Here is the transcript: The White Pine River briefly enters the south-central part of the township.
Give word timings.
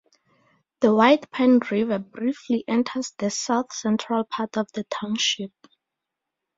The 0.79 0.95
White 0.95 1.29
Pine 1.29 1.59
River 1.69 1.99
briefly 1.99 2.63
enters 2.67 3.13
the 3.19 3.29
south-central 3.29 4.23
part 4.23 4.57
of 4.57 4.67
the 4.73 4.83
township. 4.85 5.51